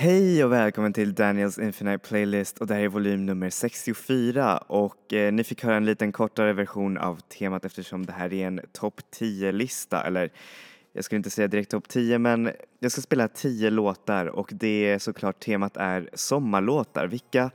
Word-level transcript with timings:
Hej 0.00 0.44
och 0.44 0.52
välkommen 0.52 0.92
till 0.92 1.14
Daniels 1.14 1.58
Infinite 1.58 2.08
Playlist 2.08 2.58
och 2.58 2.66
det 2.66 2.74
här 2.74 2.80
är 2.80 2.88
volym 2.88 3.26
nummer 3.26 3.50
64 3.50 4.58
och 4.58 5.12
eh, 5.12 5.32
ni 5.32 5.44
fick 5.44 5.64
höra 5.64 5.76
en 5.76 5.84
liten 5.84 6.12
kortare 6.12 6.52
version 6.52 6.98
av 6.98 7.20
temat 7.20 7.64
eftersom 7.64 8.06
det 8.06 8.12
här 8.12 8.32
är 8.32 8.46
en 8.46 8.60
topp 8.72 9.00
10-lista 9.18 10.02
eller 10.02 10.30
jag 10.92 11.04
skulle 11.04 11.16
inte 11.16 11.30
säga 11.30 11.48
direkt 11.48 11.70
topp 11.70 11.88
10 11.88 12.18
men 12.18 12.50
jag 12.78 12.92
ska 12.92 13.00
spela 13.00 13.28
10 13.28 13.70
låtar 13.70 14.26
och 14.26 14.50
det 14.52 14.90
är 14.90 14.98
såklart 14.98 15.40
temat 15.40 15.76
är 15.76 16.10
sommarlåtar. 16.14 17.06
Vilka 17.06 17.50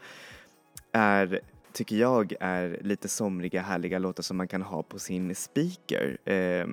är, 0.91 1.39
tycker 1.73 1.95
jag, 1.95 2.33
är 2.39 2.79
lite 2.81 3.07
somriga 3.07 3.61
härliga 3.61 3.99
låtar 3.99 4.23
som 4.23 4.37
man 4.37 4.47
kan 4.47 4.61
ha 4.61 4.83
på 4.83 4.99
sin 4.99 5.35
speaker. 5.35 6.17
Eh, 6.25 6.67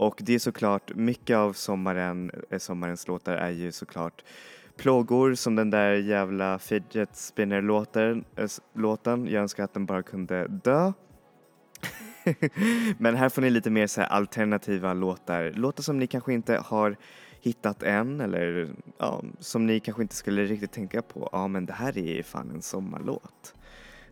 och 0.00 0.18
det 0.22 0.34
är 0.34 0.38
såklart, 0.38 0.94
mycket 0.94 1.36
av 1.36 1.52
sommaren, 1.52 2.30
eh, 2.50 2.58
sommarens 2.58 3.08
låtar 3.08 3.36
är 3.36 3.50
ju 3.50 3.72
såklart 3.72 4.24
plågor 4.80 5.34
som 5.34 5.56
den 5.56 5.70
där 5.70 5.92
jävla 5.92 6.58
fidget 6.58 7.16
spinner 7.16 7.56
eh, 7.56 7.62
låten, 8.74 9.26
äh. 9.26 9.32
Jag 9.32 9.42
önskar 9.42 9.64
att 9.64 9.74
den 9.74 9.86
bara 9.86 10.02
kunde 10.02 10.48
dö. 10.48 10.92
Men 12.98 13.16
här 13.16 13.28
får 13.28 13.42
ni 13.42 13.50
lite 13.50 13.70
mer 13.70 13.86
så 13.86 14.02
alternativa 14.02 14.94
låtar, 14.94 15.52
låtar 15.54 15.82
som 15.82 15.98
ni 15.98 16.06
kanske 16.06 16.32
inte 16.32 16.62
har 16.64 16.96
hittat 17.40 17.82
än 17.82 18.20
eller 18.20 18.68
ja, 18.98 19.22
som 19.38 19.66
ni 19.66 19.80
kanske 19.80 20.02
inte 20.02 20.14
skulle 20.14 20.44
riktigt 20.44 20.72
tänka 20.72 21.02
på. 21.02 21.28
Ja, 21.32 21.48
men 21.48 21.66
det 21.66 21.72
här 21.72 21.98
är 21.98 22.16
ju 22.16 22.22
fan 22.22 22.50
en 22.50 22.62
sommarlåt. 22.62 23.54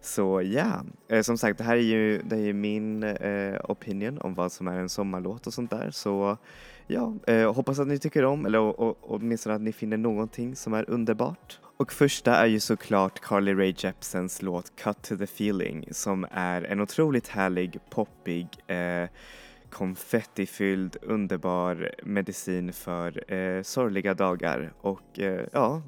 Så 0.01 0.43
ja, 0.43 0.85
eh, 1.09 1.23
som 1.23 1.39
sagt 1.39 1.59
det 1.59 1.65
här 1.65 1.77
är 1.77 1.81
ju, 1.81 2.23
det 2.23 2.37
är 2.37 2.53
min 2.53 3.03
eh, 3.03 3.61
opinion 3.65 4.19
om 4.19 4.35
vad 4.35 4.53
som 4.53 4.69
är 4.69 4.79
en 4.79 4.89
sommarlåt 4.89 5.47
och 5.47 5.55
sånt 5.55 5.71
där. 5.71 5.91
Så 5.91 6.39
ja, 6.89 7.15
eh, 7.27 7.55
hoppas 7.55 7.79
att 7.79 7.89
ni 7.89 7.99
tycker 7.99 8.25
om 8.25 8.47
eller 8.47 8.59
och, 8.59 8.79
och, 8.79 8.99
åtminstone 9.01 9.55
att 9.55 9.63
ni 9.63 9.73
finner 9.73 9.97
någonting 9.97 10.57
som 10.57 10.75
är 10.75 10.91
underbart. 10.91 11.59
Och 11.77 11.93
första 11.93 12.37
är 12.37 12.47
ju 12.47 12.61
såklart 12.61 13.21
Carly 13.21 13.55
Rae 13.55 13.75
Jepsens 13.77 14.43
låt 14.43 14.77
Cut 14.77 15.03
to 15.03 15.17
the 15.17 15.25
feeling 15.25 15.89
som 15.91 16.27
är 16.31 16.63
en 16.63 16.81
otroligt 16.81 17.29
härlig, 17.29 17.79
poppig 17.91 18.47
eh, 18.67 19.09
konfettifylld, 19.71 20.97
underbar 21.03 21.91
medicin 22.03 22.73
för 22.73 23.33
eh, 23.33 23.63
sorgliga 23.63 24.15
dagar. 24.15 24.73
Och 24.81 25.19
eh, 25.19 25.47
ja, 25.53 25.83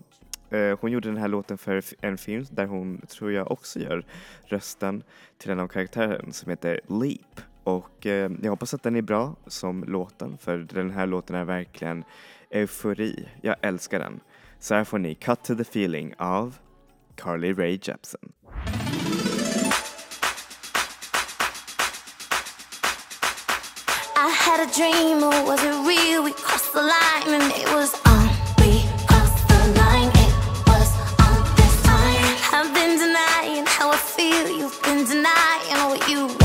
Eh, 0.51 0.79
hon 0.81 0.93
gjorde 0.93 1.09
den 1.09 1.17
här 1.17 1.29
låten 1.29 1.59
för 1.59 1.83
en 2.01 2.19
film 2.19 2.47
där 2.51 2.67
hon, 2.67 3.01
tror 3.01 3.33
jag, 3.33 3.53
också 3.53 3.81
gör 3.81 4.05
rösten 4.47 5.03
till 5.39 5.51
en 5.51 5.61
av 5.61 5.69
karaktärerna 5.69 6.33
som 6.33 6.51
heter 6.51 6.81
Leap. 6.89 7.41
Och 7.65 8.07
eh, 8.07 8.31
jag 8.43 8.51
hoppas 8.51 8.75
att 8.75 8.83
den 8.83 8.97
är 8.97 9.03
bra 9.03 9.37
som 9.47 9.85
låten 9.85 10.39
för 10.39 10.59
den 10.59 10.91
här 10.91 11.07
låten 11.07 11.37
är 11.37 11.45
verkligen 11.45 12.05
eufori. 12.51 13.29
Jag 13.43 13.57
älskar 13.63 13.99
den. 13.99 14.21
Så 14.59 14.75
här 14.75 14.85
får 14.85 14.99
ni 14.99 15.15
Cut 15.15 15.43
to 15.43 15.55
the 15.55 15.63
feeling 15.63 16.15
av 16.19 16.57
Carly 17.17 17.53
Rae 17.53 17.79
Jepsen. 17.83 18.33
I 24.17 24.29
had 24.29 24.61
a 24.61 24.67
dream, 24.77 25.19
it 25.19 25.47
wasn't 25.47 25.87
real, 25.87 26.23
we 26.23 26.33
crossed 26.33 26.73
the 26.73 26.83
line 26.83 27.41
and 27.41 27.53
it 27.53 27.73
was 27.73 27.95
on. 28.07 28.29
We 28.59 28.85
crossed 29.07 29.49
the 29.49 29.61
line, 29.81 30.11
it 30.15 30.33
was 30.67 30.91
on 31.27 31.57
this 31.57 31.83
time. 31.83 32.37
I've 32.53 32.75
been 32.75 32.99
denying 32.99 33.65
how 33.67 33.91
I 33.91 33.97
feel, 33.97 34.59
you've 34.59 34.83
been 34.83 35.07
denying 35.07 35.89
what 35.89 36.09
you 36.09 36.40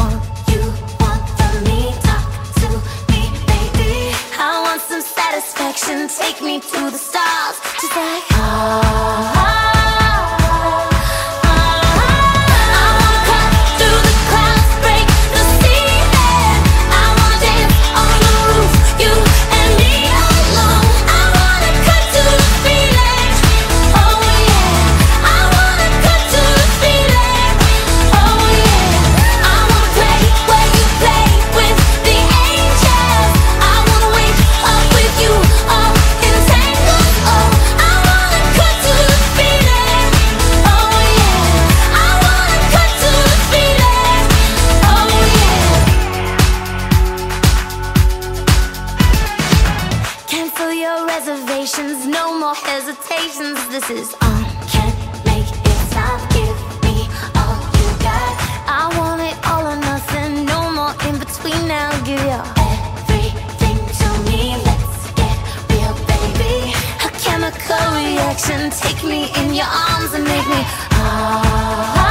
take 6.08 6.42
me 6.42 6.60
to 6.60 6.90
the 6.90 6.98
stars, 6.98 7.60
just 7.80 7.96
like 7.96 8.24
ah. 8.32 9.75
chemical 67.58 67.96
reaction. 67.96 68.70
Take 68.72 69.04
me 69.04 69.32
in 69.38 69.54
your 69.54 69.66
arms 69.66 70.14
and 70.14 70.24
make 70.24 70.48
me 70.48 70.62
ah. 70.92 72.05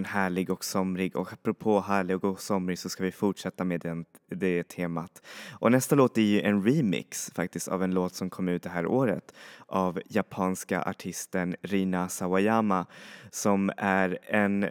En 0.00 0.04
härlig 0.04 0.50
och 0.50 0.64
somrig 0.64 1.16
och 1.16 1.32
apropå 1.32 1.80
härlig 1.80 2.24
och 2.24 2.40
somrig 2.40 2.78
så 2.78 2.88
ska 2.88 3.04
vi 3.04 3.12
fortsätta 3.12 3.64
med 3.64 3.80
den, 3.80 4.04
det 4.30 4.68
temat. 4.68 5.22
Och 5.58 5.72
nästa 5.72 5.94
låt 5.94 6.18
är 6.18 6.22
ju 6.22 6.40
en 6.40 6.64
remix 6.64 7.30
faktiskt 7.34 7.68
av 7.68 7.82
en 7.82 7.94
låt 7.94 8.14
som 8.14 8.30
kom 8.30 8.48
ut 8.48 8.62
det 8.62 8.70
här 8.70 8.86
året 8.86 9.34
av 9.66 10.00
japanska 10.08 10.82
artisten 10.82 11.56
Rina 11.62 12.08
Sawayama 12.08 12.86
som 13.30 13.70
är 13.76 14.18
en 14.22 14.66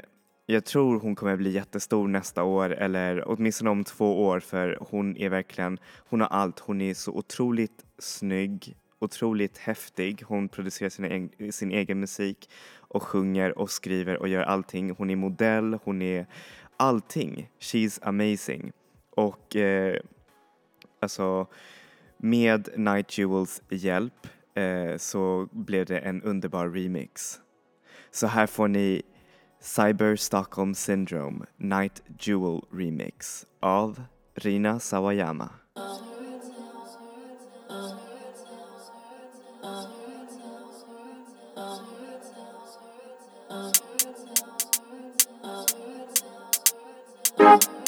jag 0.46 0.66
tror 0.66 1.00
hon 1.00 1.16
kommer 1.16 1.36
bli 1.36 1.52
jättestor 1.52 2.08
nästa 2.08 2.44
år 2.44 2.70
eller 2.70 3.24
åtminstone 3.30 3.70
om 3.70 3.84
två 3.84 4.26
år 4.26 4.40
för 4.40 4.78
hon 4.90 5.18
är 5.18 5.30
verkligen, 5.30 5.78
hon 6.10 6.22
har 6.22 6.28
allt. 6.28 6.60
Hon 6.60 6.82
är 6.82 6.94
så 6.94 7.12
otroligt 7.12 7.86
snygg, 7.98 8.76
otroligt 9.00 9.58
häftig. 9.58 10.24
Hon 10.28 10.50
producerar 10.50 10.90
sina, 10.90 11.30
sin 11.52 11.72
egen 11.72 12.00
musik 12.00 12.50
och 12.90 13.04
sjunger 13.04 13.58
och 13.60 13.72
skriver 13.72 14.18
och 14.18 14.28
gör 14.28 14.44
allting. 14.44 14.96
Hon 14.98 15.10
är 15.10 15.16
modell, 15.16 15.80
hon 15.84 16.02
är 16.02 16.26
allting. 16.78 17.50
She's 17.60 18.00
amazing. 18.02 18.72
Och 19.16 19.56
eh, 19.56 20.02
alltså 21.00 21.48
med 22.18 22.70
Night 22.76 23.18
Jewels 23.18 23.62
hjälp 23.70 24.28
eh, 24.54 24.98
så 24.98 25.48
blev 25.52 25.86
det 25.86 26.00
en 26.00 26.22
underbar 26.22 26.70
remix. 26.70 27.40
Så 28.12 28.28
här 28.28 28.48
får 28.48 28.68
ni 28.68 29.02
Cyber 29.60 30.16
Stockholm 30.16 30.76
Syndrome 30.76 31.46
Night 31.58 32.04
Jewel 32.20 32.62
Remix 32.72 33.46
av 33.60 34.04
Rina 34.36 34.80
Sawayama. 34.80 35.50
Uh, 43.50 43.72
uh, 45.44 45.66
uh. 47.40 47.79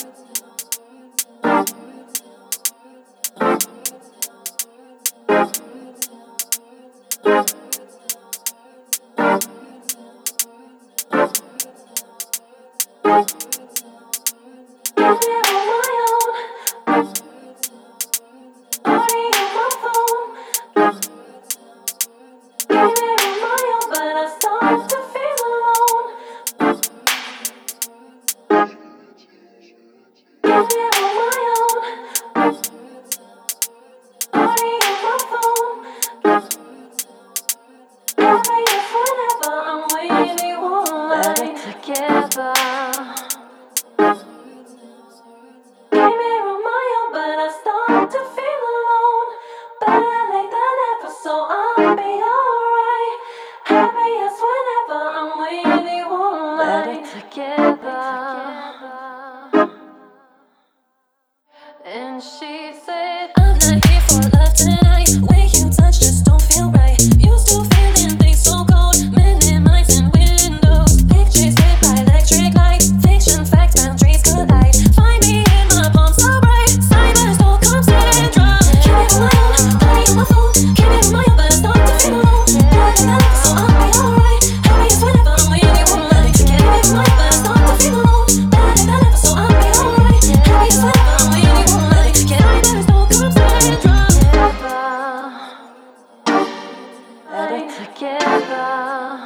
together. 97.85 99.17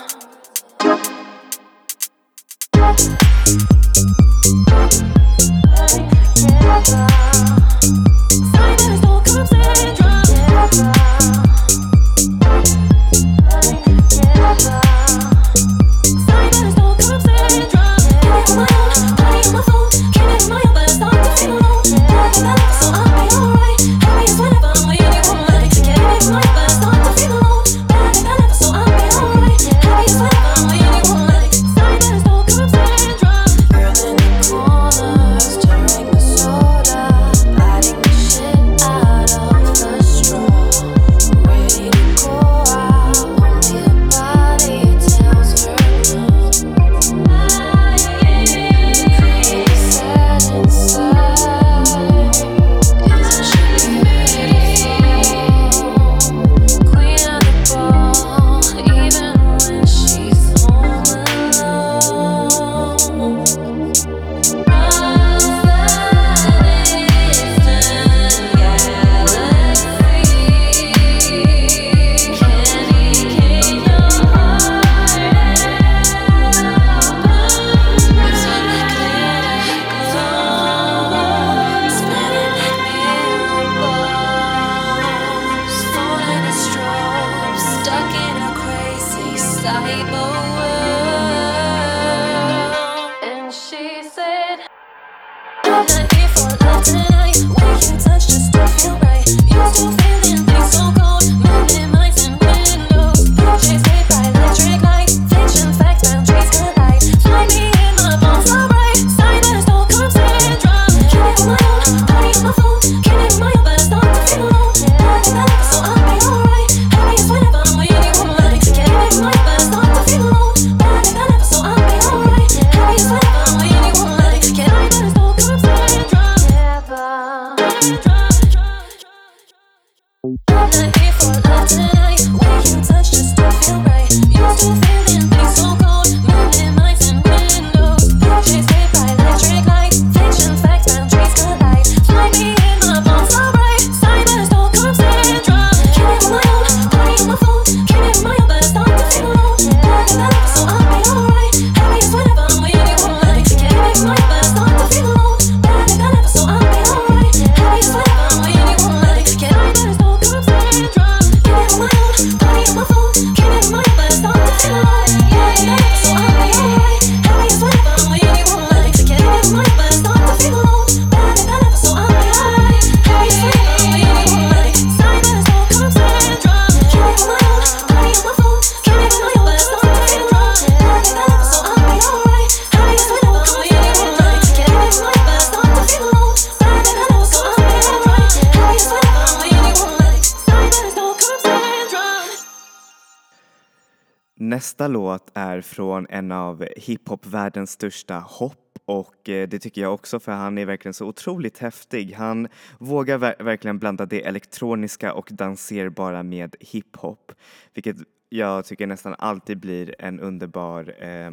Nästa 194.54 194.88
låt 194.88 195.32
är 195.34 195.62
från 195.62 196.08
en 196.10 196.32
av 196.32 196.68
hiphop-världens 196.78 197.72
största 197.72 198.20
hopp 198.20 198.80
och 198.86 199.30
eh, 199.30 199.48
det 199.48 199.60
tycker 199.60 199.82
jag 199.82 199.94
också 199.94 200.20
för 200.20 200.32
han 200.32 200.58
är 200.58 200.66
verkligen 200.66 200.94
så 200.94 201.06
otroligt 201.06 201.58
häftig. 201.58 202.14
Han 202.14 202.48
vågar 202.80 203.18
ver 203.18 203.36
verkligen 203.40 203.80
blanda 203.80 204.06
det 204.06 204.26
elektroniska 204.26 205.14
och 205.14 205.30
danserbara 205.32 206.24
med 206.24 206.56
hiphop, 206.60 207.32
vilket 207.74 207.98
jag 208.30 208.66
tycker 208.66 208.88
nästan 208.88 209.16
alltid 209.20 209.60
blir 209.60 209.96
en 210.00 210.20
underbar 210.20 210.96
eh, 211.00 211.32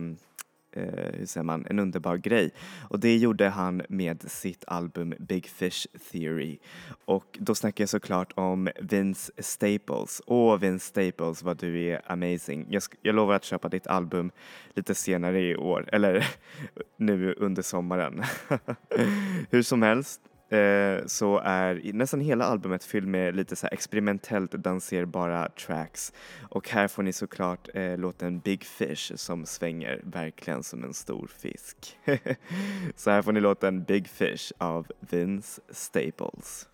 Eh, 0.73 1.19
hur 1.19 1.27
säger 1.27 1.45
man, 1.45 1.67
en 1.71 1.79
underbar 1.79 2.17
grej. 2.17 2.51
Och 2.89 3.01
det 3.01 3.17
gjorde 3.17 3.49
han 3.49 3.83
med 3.89 4.31
sitt 4.31 4.65
album 4.67 5.15
Big 5.19 5.47
Fish 5.47 5.87
Theory. 6.13 6.59
Och 7.05 7.39
då 7.41 7.55
snackar 7.55 7.83
jag 7.83 7.89
såklart 7.89 8.33
om 8.35 8.69
Vince 8.81 9.33
Staples. 9.39 10.23
Åh 10.27 10.59
Vince 10.59 10.87
Staples 10.87 11.43
vad 11.43 11.59
du 11.59 11.83
är 11.83 12.13
amazing. 12.13 12.67
Jag, 12.69 12.83
jag 13.03 13.15
lovar 13.15 13.35
att 13.35 13.45
köpa 13.45 13.69
ditt 13.69 13.87
album 13.87 14.31
lite 14.75 14.95
senare 14.95 15.41
i 15.41 15.57
år, 15.57 15.89
eller 15.93 16.27
nu 16.97 17.35
under 17.39 17.63
sommaren. 17.63 18.23
Hur 19.51 19.63
som 19.63 19.83
helst, 19.83 20.21
Eh, 20.51 21.07
så 21.07 21.39
är 21.39 21.93
nästan 21.93 22.21
hela 22.21 22.45
albumet 22.45 22.85
fyllt 22.85 23.09
med 23.09 23.37
lite 23.37 23.57
så 23.57 23.67
experimentellt 23.67 24.53
danserbara 24.53 25.49
tracks. 25.49 26.13
Och 26.49 26.69
här 26.69 26.89
får 26.89 27.03
ni 27.03 27.13
såklart 27.13 27.69
eh, 27.75 27.99
låten 27.99 28.39
Big 28.39 28.65
Fish 28.65 29.13
som 29.15 29.47
svänger 29.47 30.01
verkligen 30.05 30.63
som 30.63 30.85
en 30.85 30.95
stor 30.95 31.31
fisk. 31.39 31.99
så 32.97 33.11
här 33.11 33.23
får 33.23 33.33
ni 33.33 33.41
låten 33.41 33.83
Big 33.85 34.09
Fish 34.09 34.53
av 34.59 34.87
Vince 35.01 35.61
Staples. 35.71 36.67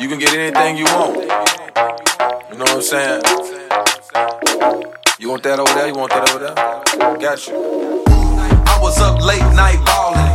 You 0.00 0.08
can 0.08 0.18
get 0.18 0.34
anything 0.34 0.78
you 0.78 0.84
want. 0.84 1.49
Know 2.58 2.64
what 2.64 2.74
I'm 2.74 2.82
saying? 2.82 3.22
You 5.18 5.28
want 5.30 5.42
that 5.44 5.60
over 5.60 5.72
there? 5.74 5.88
You 5.88 5.94
want 5.94 6.10
that 6.10 6.28
over 6.30 6.40
there? 6.42 6.54
Got 7.20 7.46
you. 7.46 7.54
I 8.66 8.78
was 8.82 8.98
up 8.98 9.20
late 9.22 9.44
night 9.54 9.78
balling, 9.86 10.32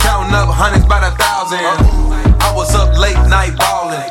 counting 0.00 0.32
up 0.32 0.48
hundreds 0.48 0.86
by 0.86 1.00
the 1.04 1.12
thousand. 1.20 1.60
I 2.40 2.52
was 2.54 2.72
up 2.74 2.96
late 2.96 3.18
night 3.28 3.52
balling, 3.58 4.08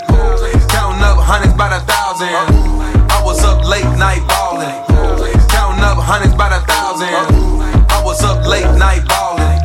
counting 0.70 1.02
up 1.02 1.18
hundreds 1.24 1.56
by 1.56 1.70
the 1.74 1.82
thousand. 1.90 2.38
I 3.10 3.22
was 3.24 3.42
up 3.44 3.64
late 3.66 3.88
night 3.98 4.22
balling, 4.28 4.78
counting 5.50 5.84
up 5.84 5.98
hundreds 5.98 6.36
by 6.36 6.50
the 6.54 6.62
thousand. 6.70 7.18
I 7.90 8.02
was 8.04 8.22
up 8.24 8.46
late 8.46 8.68
night 8.78 9.08
balling, 9.08 9.58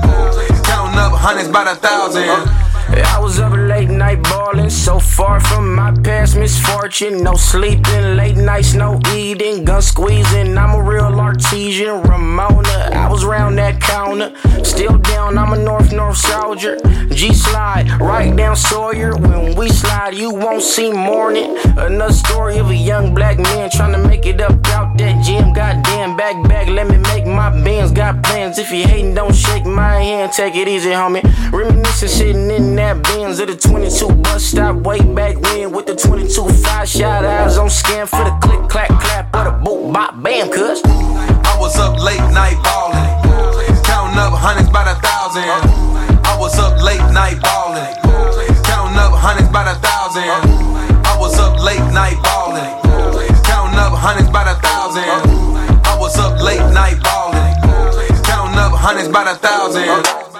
counting 0.64 0.98
up 0.98 1.12
hundreds 1.12 1.48
by 1.50 1.64
the 1.64 1.76
thousand. 1.76 2.67
I 2.90 3.18
was 3.20 3.38
up 3.38 3.52
late 3.52 3.90
night 3.90 4.22
balling, 4.22 4.70
so 4.70 4.98
far 4.98 5.40
from 5.40 5.74
my 5.74 5.92
past 6.02 6.36
misfortune. 6.36 7.22
No 7.22 7.34
sleeping, 7.34 8.16
late 8.16 8.36
nights, 8.36 8.74
no 8.74 8.98
eating, 9.14 9.64
gun 9.64 9.82
squeezing. 9.82 10.56
I'm 10.56 10.74
a 10.74 10.82
real 10.82 11.20
artesian, 11.20 12.02
Ramona. 12.02 12.90
I 12.94 13.08
was 13.10 13.24
round 13.24 13.58
that 13.58 13.80
counter, 13.80 14.32
still 14.64 14.96
down. 14.96 15.36
I'm 15.36 15.52
a 15.52 15.58
North 15.58 15.92
North 15.92 16.16
soldier. 16.16 16.78
G 17.10 17.34
slide 17.34 17.90
right 18.00 18.34
down 18.34 18.56
Sawyer. 18.56 19.16
When 19.16 19.54
we 19.56 19.68
slide, 19.68 20.14
you 20.14 20.32
won't 20.32 20.62
see 20.62 20.92
morning. 20.92 21.58
Another 21.76 22.12
story 22.12 22.58
of 22.58 22.70
a 22.70 22.76
young 22.76 23.14
black 23.14 23.38
man 23.38 23.70
trying 23.70 23.92
to 23.92 23.98
make 23.98 24.24
it 24.24 24.40
up 24.40 24.66
out 24.68 24.96
that 24.98 25.24
gym. 25.24 25.52
Goddamn, 25.52 26.16
back 26.16 26.42
back, 26.48 26.68
let 26.68 26.88
me 26.88 26.96
make 26.96 27.26
my 27.26 27.50
bands. 27.62 27.92
Got 27.92 28.22
plans. 28.22 28.58
If 28.58 28.70
you 28.70 28.86
hating, 28.86 29.14
don't 29.14 29.34
shake 29.34 29.66
my 29.66 30.00
hand. 30.00 30.32
Take 30.32 30.54
it 30.54 30.68
easy, 30.68 30.90
homie. 30.90 31.22
Reminiscing, 31.52 32.08
sitting 32.08 32.50
in 32.50 32.77
that 32.78 33.02
Benz 33.02 33.40
at 33.40 33.48
the 33.48 33.56
22 33.56 34.22
bus 34.22 34.44
stop 34.44 34.76
way 34.86 35.02
back 35.02 35.34
when 35.40 35.72
with 35.72 35.86
the 35.86 35.96
22 35.96 36.48
five 36.62 36.88
shot 36.88 37.24
eyes 37.24 37.58
on 37.58 37.68
scan 37.68 38.06
for 38.06 38.22
the 38.22 38.30
click 38.38 38.70
clack 38.70 38.88
clap 39.02 39.34
or 39.34 39.50
the 39.50 39.54
boot 39.64 39.92
bop 39.92 40.14
bam 40.22 40.48
cuz 40.48 40.80
I 40.86 41.58
was 41.58 41.74
up 41.76 41.98
late 41.98 42.22
night 42.30 42.54
ballin', 42.62 43.02
counting 43.82 44.18
up 44.22 44.30
hundreds 44.30 44.70
by 44.70 44.84
the 44.86 44.94
thousand. 45.02 45.42
I 46.22 46.36
was 46.38 46.54
up 46.58 46.78
late 46.78 47.02
night 47.10 47.42
ballin', 47.42 47.82
counting 48.62 48.98
up 49.02 49.12
hundreds 49.18 49.50
by 49.50 49.64
the 49.66 49.74
thousand. 49.82 50.30
I 51.02 51.16
was 51.18 51.34
up 51.40 51.58
late 51.58 51.82
night 51.90 52.14
ballin', 52.22 52.70
counting 53.42 53.78
up 53.78 53.98
hundreds 53.98 54.30
by 54.30 54.44
the 54.46 54.54
thousand. 54.62 55.02
I 55.82 55.98
was 55.98 56.16
up 56.16 56.38
late 56.40 56.62
night 56.70 57.02
ballin', 57.02 58.22
counting 58.22 58.58
up 58.62 58.72
hundreds 58.78 59.08
by 59.08 59.24
the 59.24 59.34
thousand. 59.42 60.37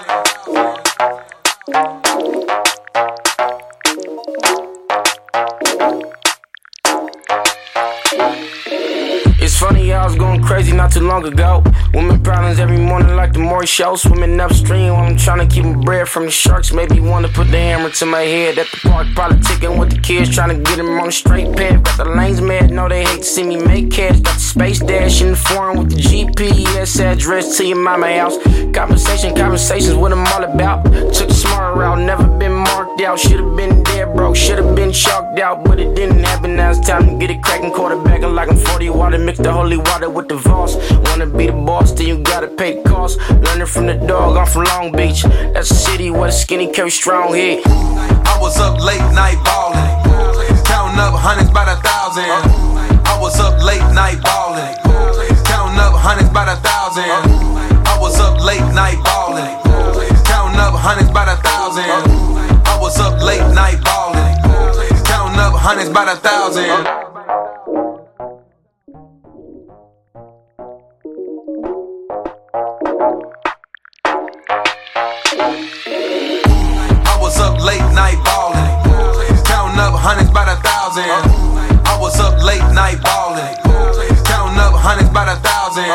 Crazy 10.17 10.75
not 10.75 10.91
too 10.91 11.01
long 11.01 11.23
ago. 11.25 11.63
Women 11.93 12.21
problems 12.23 12.59
every 12.59 12.79
morning 12.79 13.15
like 13.15 13.33
the 13.33 13.39
Maury 13.39 13.67
show. 13.67 13.95
Swimming 13.95 14.39
upstream 14.39 14.93
while 14.93 15.05
I'm 15.05 15.17
trying 15.17 15.47
to 15.47 15.53
keep 15.53 15.63
my 15.63 15.75
bread 15.83 16.07
from 16.07 16.25
the 16.25 16.31
sharks. 16.31 16.73
Maybe 16.73 16.99
want 16.99 17.25
to 17.25 17.31
put 17.31 17.51
the 17.51 17.57
hammer 17.57 17.89
to 17.91 18.05
my 18.05 18.21
head 18.21 18.57
at 18.57 18.67
the 18.71 18.77
park. 18.89 19.07
Probably 19.15 19.39
ticking 19.41 19.77
with 19.77 19.91
the 19.91 19.99
kids, 19.99 20.33
trying 20.33 20.57
to 20.57 20.63
get 20.63 20.77
them 20.77 20.99
on 20.99 21.05
the 21.05 21.11
straight 21.11 21.55
path. 21.55 21.83
Got 21.83 21.97
the 21.97 22.05
lanes 22.05 22.41
mad, 22.41 22.71
know 22.71 22.89
they 22.89 23.03
hate 23.03 23.19
to 23.19 23.23
see 23.23 23.43
me 23.43 23.57
make 23.57 23.91
cash. 23.91 24.19
Got 24.19 24.33
the 24.33 24.39
space 24.39 24.79
dash 24.79 25.21
in 25.21 25.31
the 25.31 25.37
foreign 25.37 25.77
with 25.77 25.91
the 25.91 26.01
GPS 26.01 26.99
address 26.99 27.57
to 27.57 27.65
your 27.65 27.77
mama 27.77 28.11
house. 28.11 28.37
Conversation, 28.73 29.35
conversations, 29.35 29.95
what 29.95 30.11
I'm 30.11 30.25
all 30.27 30.43
about. 30.43 30.85
Took 31.13 31.29
the 31.29 31.33
smart 31.33 31.77
route, 31.77 31.99
never 31.99 32.27
been 32.37 32.53
marked 32.53 33.01
out. 33.01 33.19
Should've 33.19 33.55
been 33.55 33.83
broke, 34.19 34.35
should've 34.35 34.75
been 34.75 34.91
chalked 34.91 35.39
out, 35.39 35.63
but 35.63 35.79
it 35.79 35.95
didn't 35.95 36.19
happen. 36.19 36.57
Now 36.57 36.71
it's 36.71 36.85
time 36.85 37.05
to 37.07 37.15
get 37.17 37.29
it 37.31 37.41
cracking. 37.41 37.71
Quarterbacking 37.71 38.33
like 38.35 38.49
I'm 38.49 38.57
40 38.57 38.89
water, 38.89 39.17
mix 39.17 39.39
the 39.39 39.51
holy 39.51 39.77
water 39.77 40.09
with 40.09 40.27
the 40.27 40.35
Voss. 40.35 40.75
Wanna 41.05 41.25
be 41.25 41.47
the 41.47 41.53
boss, 41.53 41.93
then 41.93 42.07
you 42.07 42.17
gotta 42.17 42.47
pay 42.47 42.83
costs. 42.83 43.17
Learning 43.45 43.65
from 43.65 43.85
the 43.87 43.95
dog, 44.11 44.35
I'm 44.35 44.45
from 44.45 44.65
Long 44.65 44.91
Beach. 44.91 45.23
That's 45.53 45.71
a 45.71 45.75
city 45.87 46.11
where 46.11 46.27
the 46.31 46.35
skinny 46.43 46.67
carry 46.67 46.91
strong 46.91 47.33
heat. 47.33 47.61
I 47.65 48.35
was 48.41 48.59
up 48.59 48.75
late 48.83 49.07
night 49.15 49.39
ballin', 49.47 49.87
counting 50.67 50.99
up 50.99 51.15
hundreds 51.15 51.51
by 51.51 51.63
the 51.71 51.77
thousand. 51.87 52.27
I 53.07 53.15
was 53.23 53.39
up 53.39 53.55
late 53.63 53.87
night 53.95 54.19
ballin', 54.21 54.75
counting 55.47 55.79
up 55.79 55.95
hundreds 55.95 56.29
by 56.29 56.43
the 56.43 56.57
thousand. 56.67 57.07
I 57.87 57.95
was 58.03 58.19
up 58.19 58.35
late 58.43 58.67
night 58.75 58.99
ballin', 59.07 59.47
counting 60.27 60.59
up 60.59 60.75
hundreds 60.75 61.11
by 61.11 61.23
the 61.23 61.37
thousand. 61.47 61.87
I 62.67 62.77
was 62.81 62.99
up 62.99 63.15
late 63.23 63.47
night 63.55 63.79
ballin', 63.83 63.98
hundreds 65.69 65.91
by 65.91 66.03
the 66.03 66.15
thousand. 66.15 66.65
I 77.05 77.17
was 77.21 77.37
up 77.39 77.61
late 77.61 77.85
night 77.93 78.17
ballin', 78.25 78.65
counting 79.45 79.77
up 79.77 79.93
hundreds 79.93 80.31
by 80.31 80.45
the 80.45 80.57
thousand. 80.65 81.05
I 81.85 81.97
was 82.01 82.19
up 82.19 82.43
late 82.43 82.65
night 82.73 82.99
ballin', 83.03 83.53
counting 84.25 84.57
up 84.57 84.73
hundreds 84.73 85.11
by 85.13 85.25
the 85.25 85.35
thousand. 85.45 85.85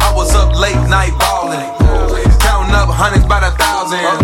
I 0.00 0.12
was 0.16 0.34
up 0.34 0.58
late 0.58 0.80
night 0.88 1.12
ballin', 1.18 1.60
counting 2.40 2.74
up 2.74 2.88
hundreds 2.88 3.26
by 3.26 3.40
the 3.40 3.50
thousand. 3.58 4.23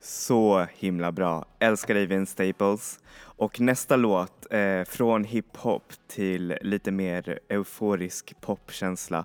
Så 0.00 0.66
himla 0.74 1.12
bra. 1.12 1.44
Älskar 1.58 1.94
dig 1.94 2.06
Vince 2.06 2.32
Staples. 2.32 2.98
Och 3.22 3.60
nästa 3.60 3.96
låt, 3.96 4.46
eh, 4.50 4.84
från 4.84 5.24
hiphop 5.24 5.92
till 6.08 6.58
lite 6.62 6.90
mer 6.90 7.38
euforisk 7.48 8.34
popkänsla. 8.40 9.24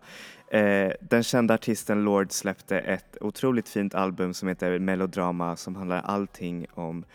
Eh, 0.52 0.92
den 1.02 1.24
kända 1.24 1.54
artisten 1.54 2.04
Lord 2.04 2.32
släppte 2.32 2.80
ett 2.80 3.18
otroligt 3.22 3.70
fint 3.70 3.96
album 3.96 4.34
som 4.34 4.48
heter 4.48 4.80
Melodrama 4.80 5.56
som 5.56 5.76
handlar 5.76 6.02
allting 6.02 6.66
om 6.74 7.06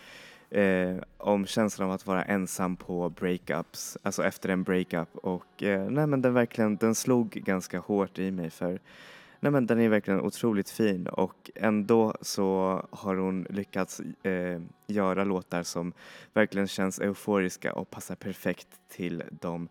eh, 0.50 0.97
om 1.19 1.47
känslan 1.47 1.88
av 1.88 1.95
att 1.95 2.07
vara 2.07 2.25
ensam 2.25 2.76
på 2.76 3.09
breakups, 3.09 3.99
alltså 4.02 4.25
efter 4.25 4.49
en 4.49 4.62
breakup 4.62 5.16
och 5.16 5.62
eh, 5.62 5.90
nej 5.90 6.07
men 6.07 6.23
den 6.23 6.35
verkligen, 6.35 6.76
den 6.76 6.95
slog 6.95 7.30
ganska 7.30 7.78
hårt 7.78 8.19
i 8.19 8.30
mig 8.30 8.50
för 8.50 8.80
nej 9.40 9.52
men 9.52 9.66
den 9.66 9.80
är 9.80 9.88
verkligen 9.88 10.21
otroligt 10.21 10.71
fin 10.71 11.07
och 11.07 11.50
ändå 11.54 12.14
så 12.21 12.80
har 12.90 13.16
hon 13.16 13.47
lyckats 13.50 14.00
eh, 14.23 14.61
göra 14.87 15.25
låtar 15.25 15.62
som 15.62 15.92
verkligen 16.33 16.69
känns 16.69 16.99
euforiska 16.99 17.73
och 17.73 17.90
passar 17.90 18.14
perfekt 18.14 18.69
till 18.88 19.23
de 19.30 19.69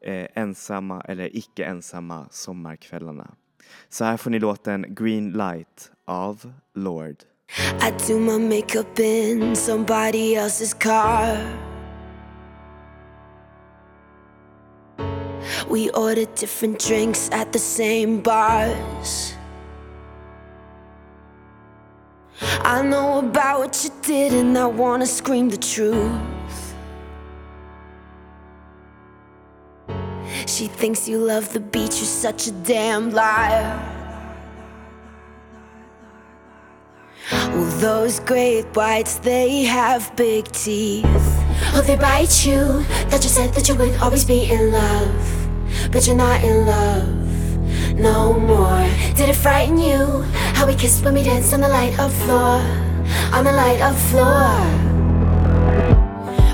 eh, 0.00 0.26
ensamma 0.34 1.00
eller 1.00 1.36
icke 1.36 1.64
ensamma 1.64 2.26
sommarkvällarna. 2.30 3.34
Så 3.88 4.04
här 4.04 4.16
får 4.16 4.30
ni 4.30 4.38
låten 4.38 4.86
Green 4.88 5.30
Light 5.30 5.92
av 6.04 6.52
Lord. 6.74 7.16
I 7.80 7.90
do 8.06 8.18
my 8.18 8.38
makeup 8.38 8.98
in 8.98 9.54
somebody 9.54 10.36
else's 10.36 10.74
car 10.74 11.38
We 15.68 15.90
ordered 15.90 16.34
different 16.34 16.78
drinks 16.78 17.28
at 17.32 17.52
the 17.52 17.58
same 17.58 18.20
bars. 18.20 19.34
I 22.40 22.82
know 22.82 23.18
about 23.18 23.58
what 23.58 23.84
you 23.84 23.90
did, 24.02 24.32
and 24.34 24.56
I 24.56 24.66
wanna 24.66 25.06
scream 25.06 25.48
the 25.48 25.56
truth. 25.56 26.74
She 30.46 30.66
thinks 30.66 31.08
you 31.08 31.18
love 31.18 31.52
the 31.52 31.60
beach, 31.60 31.96
you're 31.96 32.14
such 32.28 32.46
a 32.46 32.52
damn 32.52 33.10
liar. 33.10 34.03
Well, 37.32 37.70
those 37.80 38.20
great 38.20 38.64
whites, 38.76 39.16
they 39.18 39.64
have 39.64 40.14
big 40.16 40.50
teeth. 40.52 41.04
Oh, 41.74 41.82
they 41.86 41.96
bite 41.96 42.44
you. 42.44 42.84
That 43.10 43.22
you 43.22 43.28
said 43.28 43.54
that 43.54 43.68
you 43.68 43.74
would 43.74 43.96
always 44.00 44.24
be 44.24 44.50
in 44.50 44.72
love. 44.72 45.90
But 45.90 46.06
you're 46.06 46.16
not 46.16 46.42
in 46.44 46.66
love 46.66 47.24
no 47.96 48.38
more. 48.38 48.82
Did 49.16 49.28
it 49.28 49.36
frighten 49.36 49.78
you? 49.78 50.22
How 50.54 50.66
we 50.66 50.74
kissed 50.74 51.04
when 51.04 51.14
we 51.14 51.22
danced 51.22 51.54
on 51.54 51.60
the 51.60 51.68
light 51.68 51.98
of 51.98 52.12
floor. 52.24 52.60
On 53.32 53.44
the 53.44 53.52
light 53.52 53.80
of 53.80 53.96
floor. 54.10 54.50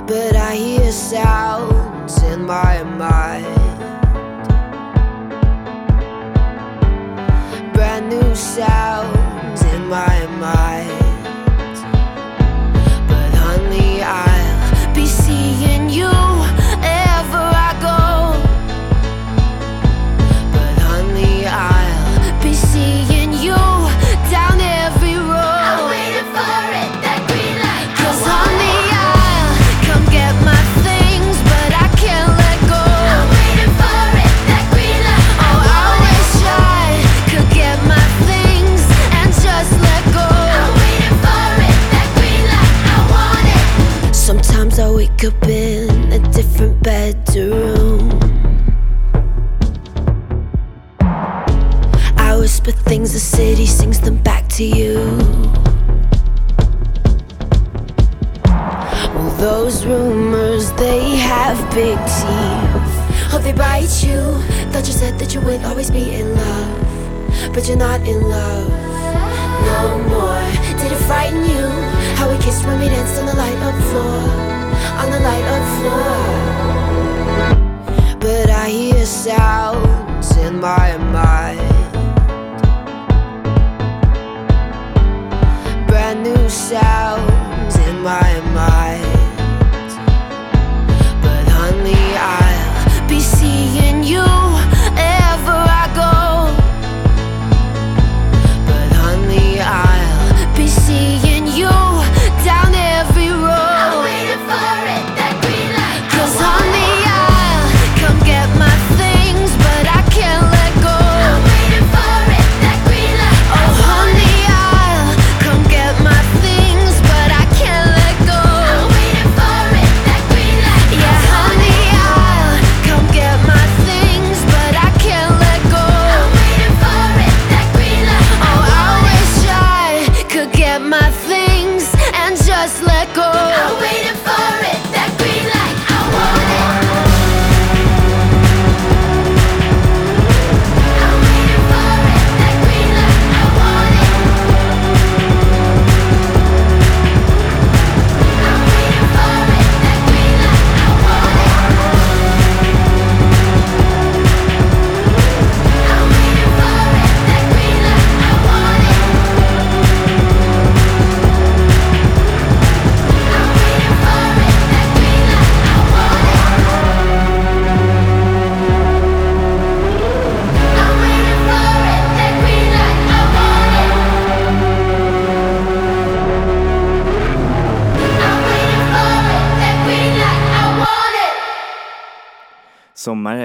But 0.06 0.36
I 0.36 0.54
hear 0.54 0.92
sounds 0.92 2.22
in 2.22 2.44
my 2.44 2.82
mind. 2.82 3.46
Brand 7.72 8.08
new 8.10 8.34
sounds 8.34 9.62
in 9.62 9.86
my 9.88 10.26
mind. 10.38 10.59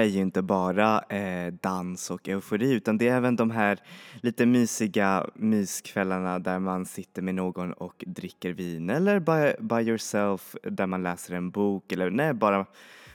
Är 0.06 0.10
ju 0.10 0.20
inte 0.20 0.42
bara 0.42 1.00
eh, 1.00 1.52
dans 1.60 2.10
och 2.10 2.28
eufori 2.28 2.72
utan 2.72 2.98
det 2.98 3.08
är 3.08 3.16
även 3.16 3.36
de 3.36 3.50
här 3.50 3.78
lite 4.20 4.46
mysiga 4.46 5.26
myskvällarna 5.34 6.38
där 6.38 6.58
man 6.58 6.86
sitter 6.86 7.22
med 7.22 7.34
någon 7.34 7.72
och 7.72 8.04
dricker 8.06 8.52
vin 8.52 8.90
eller 8.90 9.18
by, 9.20 9.66
by 9.66 9.88
yourself 9.88 10.56
där 10.62 10.86
man 10.86 11.02
läser 11.02 11.34
en 11.34 11.50
bok 11.50 11.92
eller 11.92 12.10
nej, 12.10 12.34
bara 12.34 12.66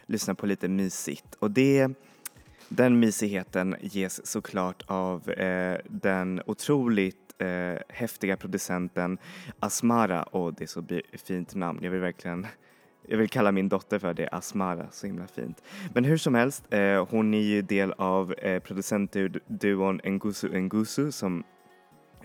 lyssnar 0.06 0.34
på 0.34 0.45
lite 0.45 0.67
mysigt. 0.67 1.36
Och 1.39 1.51
det, 1.51 1.88
den 2.69 2.99
mysigheten 2.99 3.75
ges 3.82 4.27
såklart 4.27 4.84
av 4.88 5.30
eh, 5.30 5.77
den 5.89 6.41
otroligt 6.45 7.34
eh, 7.38 7.82
häftiga 7.89 8.38
producenten 8.38 9.17
Asmara 9.60 10.23
och 10.23 10.54
det 10.54 10.63
är 10.63 10.67
så 10.67 10.84
fint 11.23 11.56
namn. 11.56 11.80
Jag 11.84 11.91
vill 11.91 12.01
verkligen 12.01 12.47
jag 13.12 13.17
vill 13.17 13.30
kalla 13.30 13.52
min 13.52 13.69
dotter 13.69 14.00
för 14.00 14.13
det, 14.13 14.30
Asmara, 14.32 14.88
så 14.91 15.08
himla 15.08 15.28
fint. 15.28 15.63
Men 15.93 16.04
hur 16.04 16.17
som 16.17 16.36
helst, 16.36 16.74
eh, 16.74 17.08
hon 17.10 17.34
är 17.34 17.41
ju 17.41 17.62
del 17.62 17.93
av 17.97 18.34
eh, 18.34 18.60
producentduon 18.60 20.02
Ngusu 20.04 20.60
Ngusu 20.60 21.12
som 21.12 21.43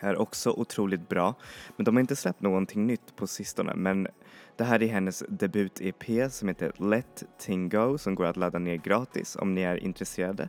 är 0.01 0.17
också 0.17 0.51
otroligt 0.51 1.09
bra. 1.09 1.35
Men 1.77 1.85
de 1.85 1.97
har 1.97 2.01
inte 2.01 2.17
släppt 2.17 2.41
någonting 2.41 2.87
nytt 2.87 3.17
på 3.17 3.27
sistone. 3.27 3.75
Men 3.75 4.09
det 4.57 4.65
här 4.65 4.83
är 4.83 4.87
hennes 4.87 5.23
debut-EP 5.29 6.31
som 6.31 6.49
heter 6.49 6.73
Let 6.77 7.25
Tingo 7.39 7.89
Go 7.89 7.99
som 7.99 8.15
går 8.15 8.25
att 8.25 8.37
ladda 8.37 8.59
ner 8.59 8.77
gratis 8.77 9.37
om 9.41 9.55
ni 9.55 9.63
är 9.63 9.77
intresserade. 9.77 10.49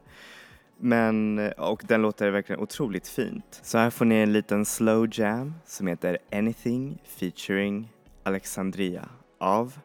Men, 0.79 1.39
eh, 1.39 1.51
och 1.51 1.83
den 1.87 2.01
låter 2.01 2.29
verkligen 2.29 2.61
otroligt 2.61 3.07
fint. 3.07 3.59
Så 3.63 3.77
här 3.77 3.89
får 3.89 4.05
ni 4.05 4.15
en 4.15 4.33
liten 4.33 4.65
slow 4.65 5.07
jam 5.11 5.53
som 5.65 5.87
heter 5.87 6.17
Anything 6.31 7.01
featuring 7.05 7.93
Alexandria 8.23 9.09
av 9.39 9.79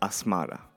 Asmara. 0.00 0.69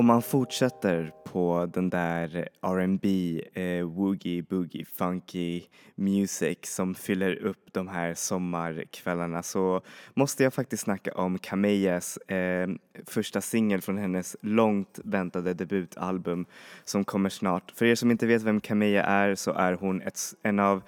Om 0.00 0.06
man 0.06 0.22
fortsätter 0.22 1.12
på 1.24 1.70
den 1.72 1.90
där 1.90 2.48
R&B, 2.62 3.40
eh, 3.54 3.84
woogie 3.84 4.42
boogie, 4.42 4.84
funky 4.84 5.62
music 5.94 6.58
som 6.62 6.94
fyller 6.94 7.36
upp 7.36 7.72
de 7.72 7.88
här 7.88 8.14
sommarkvällarna 8.14 9.42
så 9.42 9.80
måste 10.14 10.42
jag 10.42 10.54
faktiskt 10.54 10.82
snacka 10.82 11.12
om 11.12 11.38
Kameyas 11.38 12.16
eh, 12.16 12.68
första 13.06 13.40
singel 13.40 13.80
från 13.80 13.98
hennes 13.98 14.36
långt 14.40 14.98
väntade 15.04 15.54
debutalbum 15.54 16.46
som 16.84 17.04
kommer 17.04 17.28
snart. 17.28 17.70
För 17.76 17.86
er 17.86 17.94
som 17.94 18.10
inte 18.10 18.26
vet 18.26 18.42
vem 18.42 18.60
Kameya 18.60 19.04
är 19.04 19.34
så 19.34 19.52
är 19.52 19.72
hon 19.72 20.02
ett, 20.02 20.20
en 20.42 20.58
av 20.58 20.82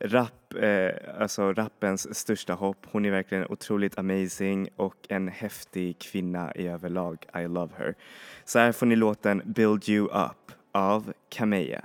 rap, 0.00 0.54
eh, 0.54 1.20
alltså 1.20 1.52
rappens 1.52 2.18
största 2.18 2.52
hopp. 2.54 2.86
Hon 2.90 3.04
är 3.04 3.10
verkligen 3.10 3.46
otroligt 3.48 3.98
amazing 3.98 4.68
och 4.76 5.06
en 5.08 5.28
häftig 5.28 5.98
kvinna 5.98 6.54
i 6.54 6.68
överlag. 6.68 7.26
I 7.34 7.48
love 7.48 7.72
her. 7.78 7.94
Så 8.44 8.58
här 8.58 8.72
får 8.72 8.86
ni 8.86 8.96
låten 8.96 9.42
Build 9.44 9.88
You 9.88 10.04
Up 10.04 10.52
av 10.72 11.12
Kameya. 11.28 11.84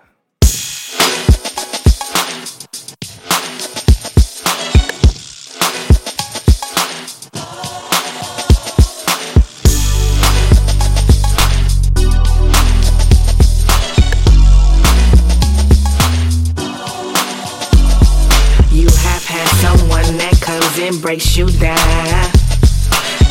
breaks 21.12 21.36
you 21.36 21.46
down. 21.60 22.32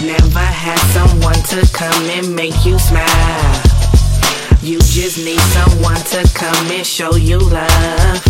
Never 0.05 0.38
had 0.38 0.79
someone 0.93 1.40
to 1.49 1.66
come 1.73 2.05
and 2.11 2.37
make 2.37 2.66
you 2.66 2.79
smile. 2.79 3.62
You 4.61 4.79
just 4.81 5.16
need 5.25 5.40
someone 5.57 5.97
to 6.12 6.31
come 6.35 6.66
and 6.71 6.87
show 6.87 7.16
you 7.16 7.38
love. 7.38 8.21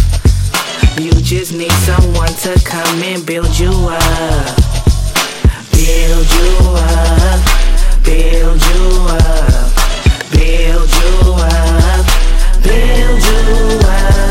You 1.01 1.11
just 1.11 1.53
need 1.53 1.73
someone 1.83 2.33
to 2.45 2.63
come 2.65 3.03
and 3.03 3.27
build 3.27 3.59
you 3.59 3.73
up. 3.73 4.57
Build 5.73 6.29
you 6.39 6.55
up. 6.87 7.41
Build 8.05 8.63
you 8.71 8.85
up. 9.19 9.67
Build 10.31 10.91
you 11.01 11.35
up. 11.35 12.07
Build 12.63 13.23
you 13.25 13.89
up. 13.89 14.30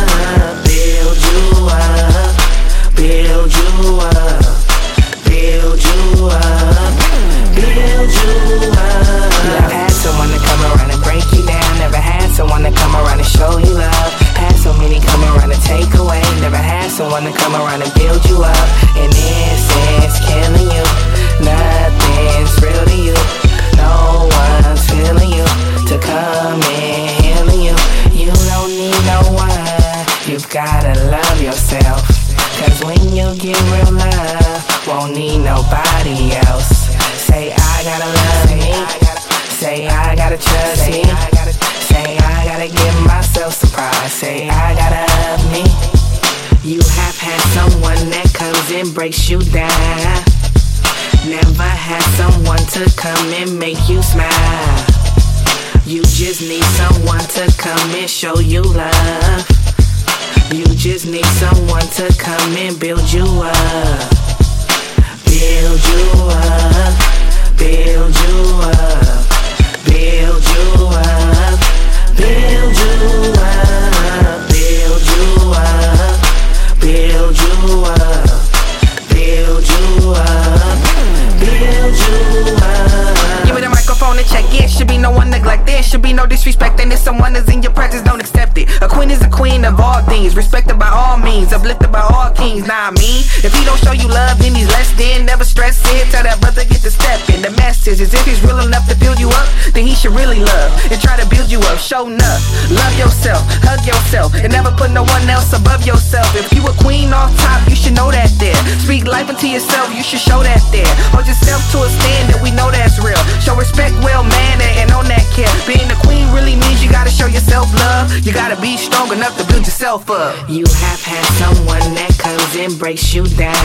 Means. 91.49 91.59
Uplifted 91.59 91.91
by 91.91 92.01
all 92.01 92.31
kings. 92.31 92.67
Nah, 92.67 92.89
I 92.89 92.91
mean, 92.91 93.23
if 93.43 93.53
he 93.53 93.65
don't 93.65 93.79
show 93.79 93.91
you 93.91 94.07
love, 94.07 94.39
then 94.39 94.55
he's 94.55 94.67
less 94.67 94.91
than. 94.93 95.25
Never 95.25 95.43
stress 95.43 95.81
it. 95.93 96.09
Tell 96.11 96.23
that 96.23 96.39
brother 96.41 96.65
get 96.65 96.81
the 96.81 96.91
step 96.91 97.19
in. 97.29 97.41
The 97.41 97.51
message 97.57 98.01
is 98.01 98.13
if 98.13 98.25
he's 98.25 98.41
real 98.43 98.59
enough 98.59 98.87
to 98.89 98.95
build 98.95 99.19
you 99.19 99.29
up, 99.29 99.47
then 99.73 99.85
he 99.85 99.95
should 99.95 100.13
really 100.13 100.39
love 100.39 100.71
and 100.91 101.01
try 101.01 101.17
to 101.17 101.27
build 101.29 101.38
you 101.49 101.59
up. 101.73 101.79
Show 101.79 102.07
enough. 102.07 102.41
Love 102.69 102.93
yourself. 102.97 103.41
Hug 103.65 103.81
yourself. 103.85 104.33
And 104.37 104.53
never 104.53 104.71
put 104.71 104.91
no 104.91 105.03
one 105.03 105.25
else 105.29 105.51
above 105.53 105.85
yourself. 105.85 106.29
If 106.37 106.53
you 106.53 106.61
a 106.67 106.73
queen 106.77 107.11
off 107.13 107.33
top, 107.41 107.65
you 107.67 107.75
should 107.75 107.97
know 107.97 108.11
that 108.11 108.29
there. 108.37 108.55
Speak 108.85 109.05
life 109.09 109.29
into 109.29 109.49
yourself. 109.49 109.89
You 109.93 110.03
should 110.03 110.21
show 110.21 110.45
that 110.45 110.61
there. 110.69 110.89
Hold 111.09 111.25
yourself 111.25 111.65
to 111.73 111.83
a 111.83 111.89
standard. 111.89 112.39
We 112.45 112.51
know 112.53 112.69
that's 112.69 113.01
real. 113.01 113.19
Show 113.41 113.57
respect, 113.57 113.97
well 114.05 114.23
manner, 114.23 114.71
and 114.77 114.91
on 114.93 115.09
that 115.09 115.25
care. 115.33 115.49
Being 115.65 115.89
a 115.89 115.97
queen 116.05 116.29
really 116.31 116.55
means 116.55 116.83
you 116.83 116.89
gotta 116.89 117.11
show 117.11 117.27
yourself 117.27 117.67
love. 117.73 118.13
You 118.21 118.31
gotta 118.31 118.59
be 118.61 118.77
strong 118.77 119.11
enough 119.11 119.37
to 119.41 119.43
build 119.49 119.65
yourself 119.65 120.09
up. 120.09 120.37
You 120.47 120.65
have 120.69 121.01
had 121.01 121.25
someone 121.41 121.83
that 121.97 122.13
comes 122.21 122.51
and 122.55 122.77
breaks 122.77 123.13
you 123.13 123.25
down. 123.25 123.57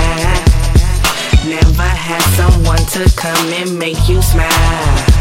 Never 1.44 1.84
had 1.84 2.24
someone 2.32 2.80
to 2.96 3.04
come 3.16 3.46
and 3.60 3.78
make 3.78 4.08
you 4.08 4.22
smile. 4.22 5.13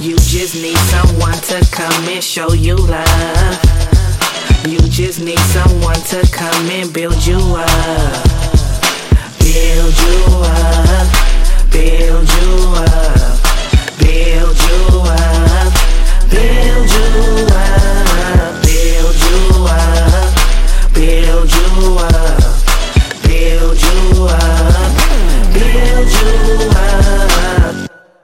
You 0.00 0.14
just 0.14 0.54
need 0.54 0.78
someone 0.78 1.32
to 1.32 1.68
come 1.72 2.08
and 2.08 2.22
show 2.22 2.52
you 2.52 2.76
love. 2.76 3.58
You 4.64 4.78
just 4.78 5.20
need 5.20 5.40
someone 5.40 6.00
to 6.12 6.22
come 6.32 6.70
and 6.70 6.92
build 6.92 7.26
you 7.26 7.36
up. 7.36 8.24
Build 9.40 9.98
you 9.98 10.22
up. 10.44 11.08
Build 11.72 12.28
you 12.30 12.74
up. 12.78 13.42
Build 13.98 14.56
you 14.68 15.02
up. 15.02 15.74
Build 16.30 16.90
you 16.94 17.48
up. 17.50 18.62
Build 18.62 19.18
you 19.26 19.66
up. 19.66 20.32
Build 20.94 21.50
you 21.50 21.98
up. 21.98 22.38
Build 23.24 23.82
you 23.82 24.26
up. 24.30 24.94
Build 25.52 26.08
you 26.12 26.70
up. 26.70 27.27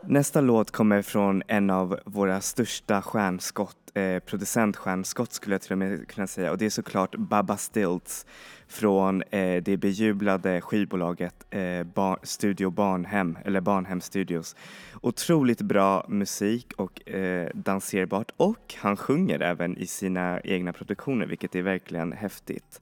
Nästa 0.06 0.40
låt 0.40 0.70
kommer 0.70 1.02
från 1.02 1.42
en 1.46 1.70
av 1.70 2.00
våra 2.04 2.40
största 2.40 3.02
stjärnskott, 3.02 3.76
eh, 3.94 4.18
producentstjärnskott 4.18 5.32
skulle 5.32 5.54
jag 5.54 5.62
till 5.62 5.72
och 5.72 5.78
med 5.78 6.08
kunna 6.08 6.26
säga 6.26 6.50
och 6.50 6.58
det 6.58 6.66
är 6.66 6.70
såklart 6.70 7.16
Baba 7.16 7.56
Stilts 7.56 8.26
från 8.68 9.22
eh, 9.22 9.62
det 9.62 9.76
bejublade 9.76 10.60
skivbolaget 10.60 11.46
eh, 11.50 11.82
Bar- 11.82 12.18
Studio 12.22 12.70
Barnhem, 12.70 13.38
eller 13.44 13.60
Barnhem 13.60 14.00
Studios. 14.00 14.56
Otroligt 15.00 15.62
bra 15.62 16.06
musik 16.08 16.72
och 16.76 17.08
eh, 17.08 17.48
danserbart 17.54 18.30
och 18.36 18.74
han 18.78 18.96
sjunger 18.96 19.40
även 19.40 19.76
i 19.76 19.86
sina 19.86 20.40
egna 20.40 20.72
produktioner 20.72 21.26
vilket 21.26 21.54
är 21.54 21.62
verkligen 21.62 22.12
häftigt. 22.12 22.80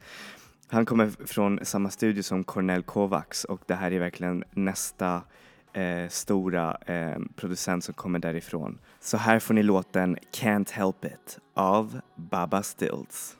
Han 0.68 0.86
kommer 0.86 1.26
från 1.26 1.60
samma 1.62 1.90
studio 1.90 2.22
som 2.22 2.44
Cornel 2.44 2.82
Kovacs 2.82 3.44
och 3.44 3.60
det 3.66 3.74
här 3.74 3.90
är 3.92 3.98
verkligen 3.98 4.44
nästa 4.50 5.22
eh, 5.72 6.08
stora 6.08 6.76
eh, 6.86 7.18
producent 7.36 7.84
som 7.84 7.94
kommer 7.94 8.18
därifrån. 8.18 8.78
Så 9.00 9.16
här 9.16 9.38
får 9.38 9.54
ni 9.54 9.62
låten 9.62 10.16
Can't 10.32 10.72
Help 10.72 11.04
It 11.04 11.38
av 11.54 12.00
Baba 12.16 12.62
Stills. 12.62 13.36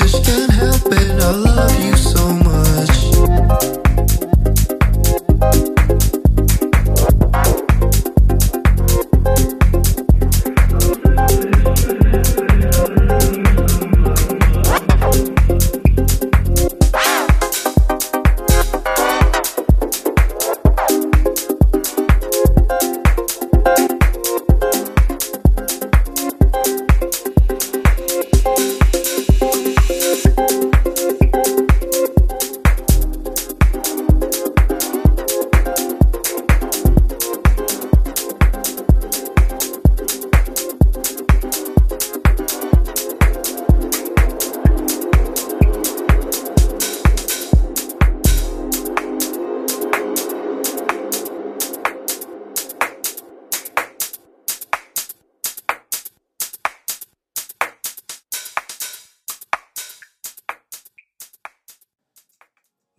selfish, 0.00 0.26
can't 0.26 0.50
help 0.52 0.92
it. 0.92 1.22
I 1.22 1.30
love 1.30 1.84
you 1.84 1.96
so 1.96 2.28
much. 2.28 2.45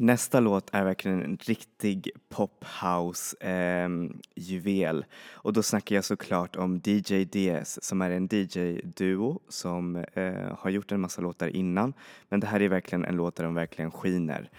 Nästa 0.08 0.40
låt 0.40 0.70
är 0.72 0.84
verkligen 0.84 1.24
en 1.24 1.38
riktig 1.38 2.10
pophouse-juvel. 2.30 4.98
Ehm, 4.98 5.04
och 5.34 5.54
då 5.54 5.64
snackar 5.64 5.96
jag 5.96 6.06
såklart 6.06 6.56
om 6.56 6.82
DJ 6.86 7.26
DS 7.26 7.80
som 7.82 8.02
är 8.02 8.12
en 8.12 8.28
DJ-duo 8.32 9.40
som 9.50 9.96
eh, 9.96 10.58
har 10.60 10.70
gjort 10.70 10.92
en 10.92 11.02
massa 11.02 11.22
låtar 11.22 11.48
innan. 11.48 11.94
Men 12.30 12.40
det 12.40 12.48
här 12.48 12.62
är 12.62 12.70
verkligen 12.70 13.06
en 13.06 13.16
låt 13.16 13.36
där 13.36 13.44
de 13.44 13.54
verkligen 13.54 13.92
skiner. 13.92 14.50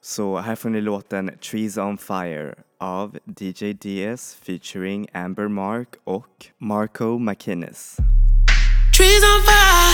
Så 0.00 0.38
här 0.38 0.56
får 0.56 0.70
ni 0.70 0.80
låten 0.80 1.30
Trees 1.50 1.78
on 1.78 1.98
Fire 1.98 2.54
av 2.78 3.18
DJ 3.40 3.72
DS 3.72 4.34
featuring 4.34 5.06
Amber 5.12 5.48
Mark 5.48 5.88
och 6.04 6.46
Marco 6.58 7.18
McInnes. 7.18 7.96
Trees 8.96 9.22
on 9.22 9.42
fire, 9.42 9.92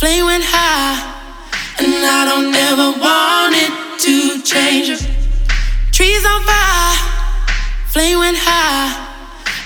Flaming 0.00 0.40
high. 0.40 1.29
And 1.82 2.04
I 2.04 2.26
don't 2.28 2.54
ever 2.54 2.90
want 3.00 3.54
it 3.56 3.72
to 4.04 4.42
change. 4.42 4.88
Trees 5.90 6.24
on 6.26 6.42
fire, 6.44 6.96
flame 7.88 8.18
went 8.18 8.36
high. 8.36 9.08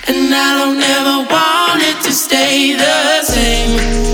And 0.07 0.33
I 0.33 0.49
don't 0.57 0.81
ever 0.81 1.29
want 1.29 1.81
it 1.83 2.01
to 2.05 2.11
stay 2.13 2.73
the 2.77 3.21
same. 3.23 4.04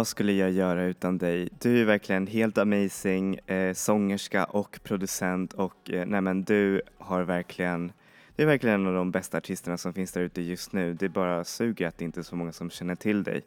Vad 0.00 0.06
skulle 0.06 0.32
jag 0.32 0.50
göra 0.50 0.84
utan 0.84 1.18
dig? 1.18 1.48
Du 1.58 1.80
är 1.80 1.84
verkligen 1.84 2.26
helt 2.26 2.58
amazing, 2.58 3.34
eh, 3.46 3.74
sångerska 3.74 4.44
och 4.44 4.80
producent 4.82 5.52
och 5.52 5.90
eh, 5.90 6.06
nej 6.06 6.20
men 6.20 6.44
du 6.44 6.82
har 6.98 7.22
verkligen 7.22 7.92
du 8.36 8.42
är 8.42 8.46
verkligen 8.46 8.80
en 8.80 8.86
av 8.86 8.94
de 8.94 9.10
bästa 9.10 9.38
artisterna 9.38 9.76
som 9.76 9.92
finns 9.92 10.12
där 10.12 10.20
ute 10.20 10.42
just 10.42 10.72
nu. 10.72 10.94
Det 10.94 11.08
bara 11.08 11.44
suger 11.44 11.88
att 11.88 11.98
det 11.98 12.04
inte 12.04 12.20
är 12.20 12.22
så 12.22 12.36
många 12.36 12.52
som 12.52 12.70
känner 12.70 12.94
till 12.94 13.22
dig. 13.22 13.42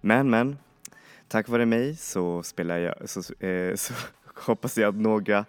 Men 0.00 0.30
men, 0.30 0.56
tack 1.28 1.48
vare 1.48 1.66
mig 1.66 1.96
så 1.96 2.42
spelar 2.42 2.78
jag, 2.78 3.08
så, 3.08 3.46
eh, 3.46 3.74
så 3.74 3.94
hoppas 4.34 4.78
jag 4.78 4.88
att 4.88 5.00
några 5.00 5.44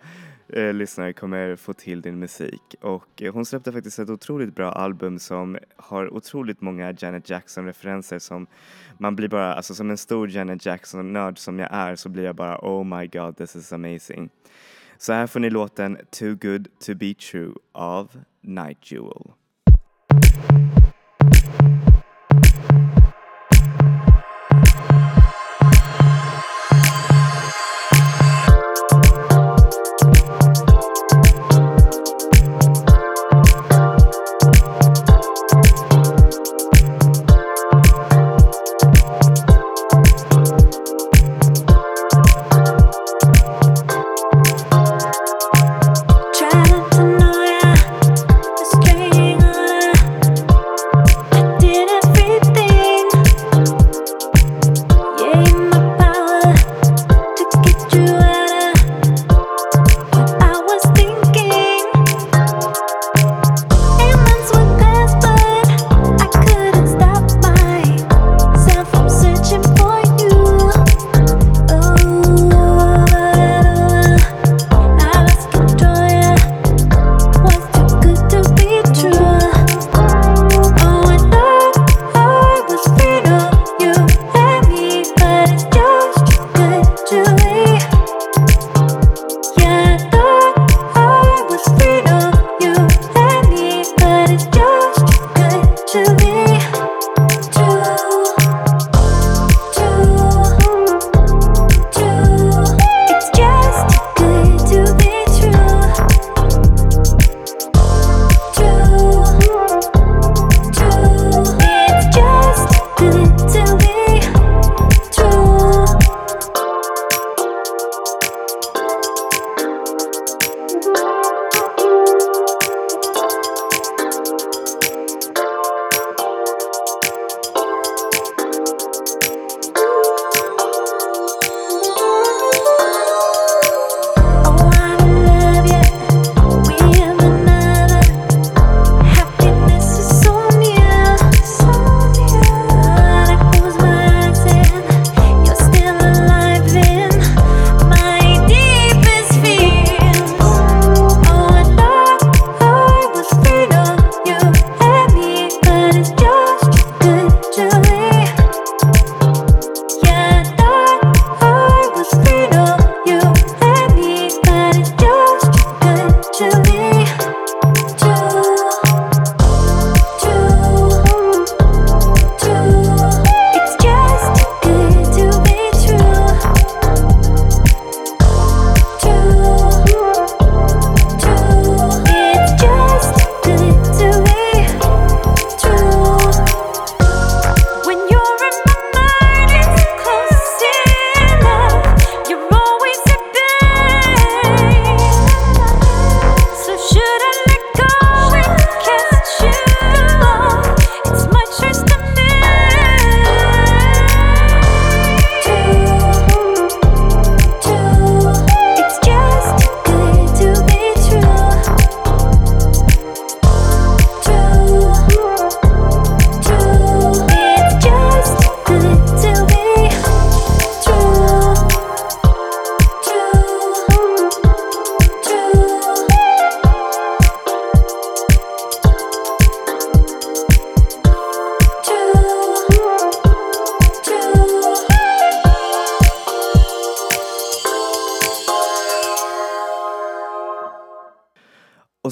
eh, 0.49 0.73
lyssnare 0.73 1.13
kommer 1.13 1.55
få 1.55 1.73
till 1.73 2.01
din 2.01 2.19
musik. 2.19 2.75
Och 2.81 3.21
eh, 3.21 3.33
hon 3.33 3.45
släppte 3.45 3.71
faktiskt 3.71 3.99
ett 3.99 4.09
otroligt 4.09 4.55
bra 4.55 4.71
album 4.71 5.19
som 5.19 5.57
har 5.75 6.13
otroligt 6.13 6.61
många 6.61 6.95
Janet 6.99 7.29
Jackson-referenser 7.29 8.19
som 8.19 8.47
man 8.99 9.15
blir 9.15 9.27
bara, 9.27 9.53
alltså 9.53 9.75
som 9.75 9.89
en 9.89 9.97
stor 9.97 10.29
Janet 10.29 10.65
Jackson-nörd 10.65 11.37
som 11.37 11.59
jag 11.59 11.69
är 11.71 11.95
så 11.95 12.09
blir 12.09 12.23
jag 12.23 12.35
bara 12.35 12.57
oh 12.57 12.83
my 12.83 13.07
god 13.07 13.37
this 13.37 13.55
is 13.55 13.73
amazing. 13.73 14.29
Så 14.97 15.13
här 15.13 15.27
får 15.27 15.39
ni 15.39 15.49
låten 15.49 15.97
Too 16.11 16.35
good 16.35 16.67
to 16.85 16.95
be 16.95 17.13
true 17.13 17.53
av 17.71 18.11
Night 18.41 18.91
Jewel. 18.91 19.31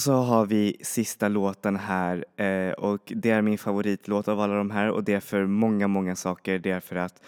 Så 0.05 0.13
har 0.13 0.45
vi 0.45 0.77
sista 0.81 1.27
låten 1.27 1.75
här 1.75 2.25
eh, 2.37 2.71
och 2.71 3.13
det 3.15 3.29
är 3.29 3.41
min 3.41 3.57
favoritlåt 3.57 4.27
av 4.27 4.39
alla 4.39 4.55
de 4.55 4.71
här 4.71 4.89
och 4.89 5.03
det 5.03 5.13
är 5.13 5.19
för 5.19 5.45
många, 5.45 5.87
många 5.87 6.15
saker. 6.15 6.59
Det 6.59 6.71
är 6.71 6.79
för 6.79 6.95
att 6.95 7.21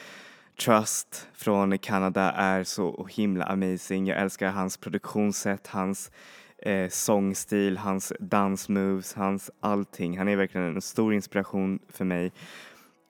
Trust 0.59 1.27
från 1.33 1.77
Kanada 1.77 2.31
är 2.31 2.63
så 2.63 3.07
himla 3.09 3.45
amazing. 3.45 4.07
Jag 4.07 4.21
älskar 4.21 4.51
hans 4.51 4.77
produktionssätt, 4.77 5.67
hans 5.67 6.11
eh, 6.57 6.89
sångstil, 6.89 7.77
hans 7.77 8.13
dansmoves, 8.19 9.13
hans 9.13 9.51
allting. 9.59 10.17
Han 10.17 10.27
är 10.27 10.35
verkligen 10.35 10.75
en 10.75 10.81
stor 10.81 11.13
inspiration 11.13 11.79
för 11.89 12.05
mig. 12.05 12.31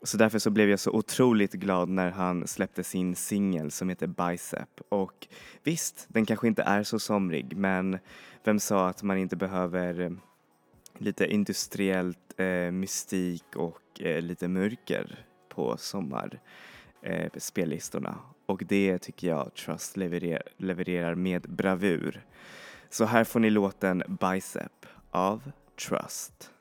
Så 0.03 0.17
därför 0.17 0.39
så 0.39 0.49
blev 0.49 0.69
jag 0.69 0.79
så 0.79 0.91
otroligt 0.91 1.53
glad 1.53 1.89
när 1.89 2.11
han 2.11 2.47
släppte 2.47 2.83
sin 2.83 3.15
singel 3.15 3.71
som 3.71 3.89
heter 3.89 4.07
Bicep. 4.07 4.81
Och 4.89 5.27
visst, 5.63 6.05
den 6.09 6.25
kanske 6.25 6.47
inte 6.47 6.63
är 6.63 6.83
så 6.83 6.99
somrig 6.99 7.57
men 7.57 7.99
vem 8.43 8.59
sa 8.59 8.87
att 8.87 9.03
man 9.03 9.17
inte 9.17 9.35
behöver 9.35 9.99
eh, 9.99 10.11
lite 10.97 11.25
industriellt 11.25 12.39
eh, 12.39 12.71
mystik 12.71 13.55
och 13.55 14.01
eh, 14.01 14.21
lite 14.21 14.47
mörker 14.47 15.25
på 15.49 15.77
sommarspellistorna. 15.77 18.09
eh, 18.09 18.15
och 18.45 18.63
det 18.67 18.97
tycker 18.97 19.27
jag 19.27 19.53
Trust 19.53 19.97
leverer 19.97 20.41
levererar 20.57 21.15
med 21.15 21.41
bravur. 21.41 22.25
Så 22.89 23.05
här 23.05 23.23
får 23.23 23.39
ni 23.39 23.49
låten 23.49 24.03
Bicep 24.07 24.85
av 25.11 25.51
Trust. 25.87 26.51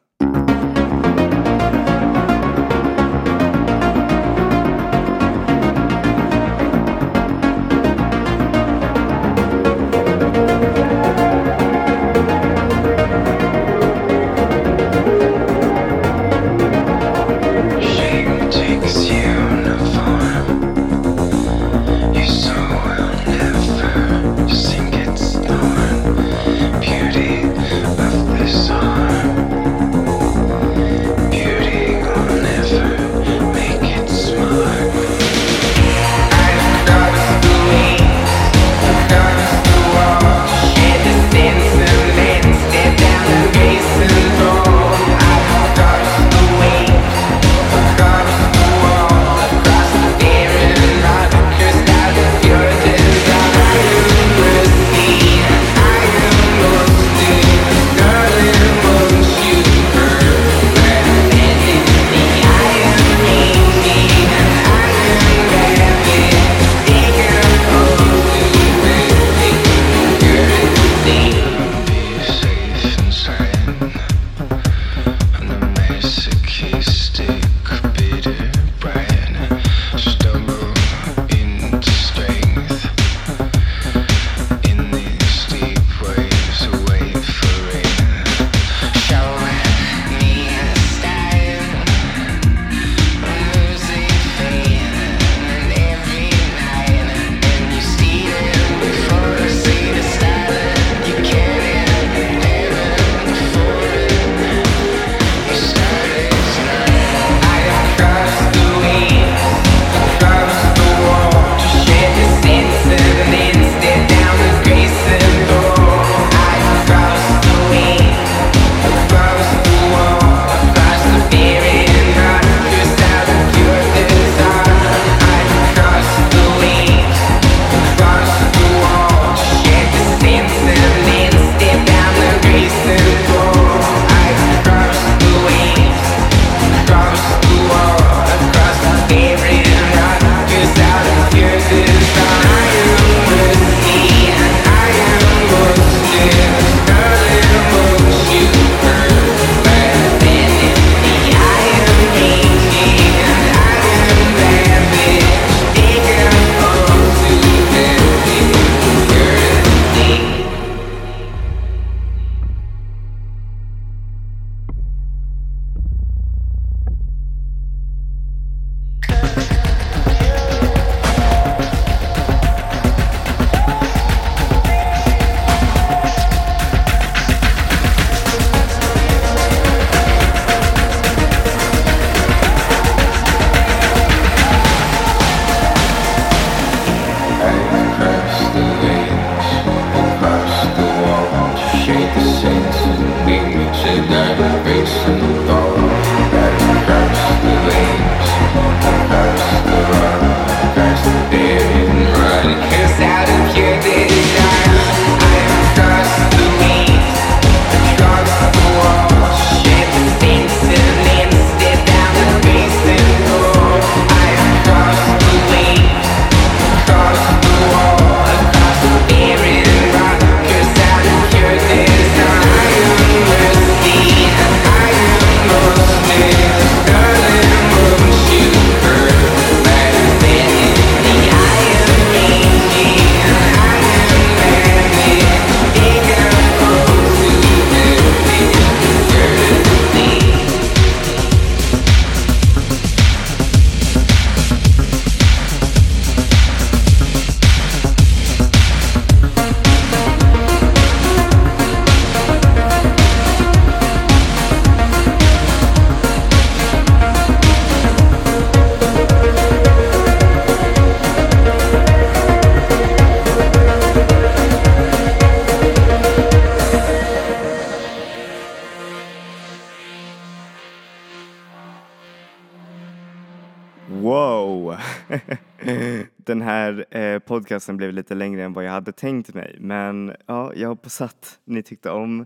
Podcasten 277.57 277.77
blev 277.77 277.93
lite 277.93 278.15
längre 278.15 278.45
än 278.45 278.53
vad 278.53 278.65
jag 278.65 278.71
hade 278.71 278.93
tänkt 278.93 279.35
mig 279.35 279.57
men 279.61 280.17
ja, 280.27 280.53
jag 280.55 280.69
hoppas 280.69 281.01
att 281.01 281.39
ni 281.45 281.63
tyckte 281.63 281.91
om 281.91 282.21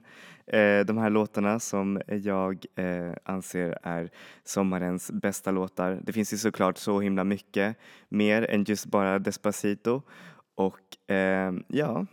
eh, 0.47 0.81
de 0.87 0.99
här 0.99 1.11
låtarna 1.11 1.61
som 1.61 2.01
jag 2.07 2.65
eh, 2.77 3.13
anser 3.25 3.79
är 3.83 4.11
sommarens 4.45 5.11
bästa 5.11 5.51
låtar. 5.51 6.01
Det 6.03 6.13
finns 6.13 6.33
ju 6.33 6.37
såklart 6.37 6.79
så 6.79 7.01
himla 7.01 7.25
mycket 7.25 7.77
mer 8.09 8.51
än 8.51 8.65
just 8.65 8.87
bara 8.87 9.19
Despacito 9.19 10.03
och 10.55 11.11
eh, 11.15 11.53
ja, 11.69 12.07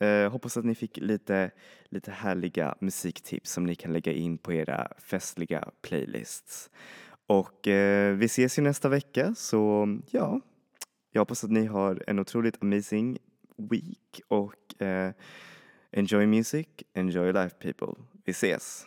eh, 0.00 0.30
hoppas 0.30 0.56
att 0.56 0.64
ni 0.64 0.74
fick 0.74 0.96
lite, 0.96 1.50
lite 1.90 2.10
härliga 2.10 2.74
musiktips 2.80 3.50
som 3.50 3.64
ni 3.64 3.74
kan 3.74 3.92
lägga 3.92 4.12
in 4.12 4.38
på 4.38 4.52
era 4.52 4.88
festliga 4.98 5.68
playlists. 5.82 6.70
Och 7.26 7.68
eh, 7.68 8.14
vi 8.14 8.24
ses 8.24 8.58
ju 8.58 8.62
nästa 8.62 8.88
vecka 8.88 9.34
så 9.34 9.88
ja, 10.10 10.40
jag 11.14 11.20
hoppas 11.20 11.44
att 11.44 11.50
ni 11.50 11.66
har 11.66 12.04
en 12.06 12.18
otroligt 12.18 12.62
amazing 12.62 13.18
week 13.56 14.20
och 14.28 14.82
eh, 14.82 15.12
enjoy 15.92 16.26
music, 16.26 16.66
enjoy 16.94 17.32
life 17.32 17.56
people. 17.58 18.04
Vi 18.24 18.30
ses! 18.30 18.86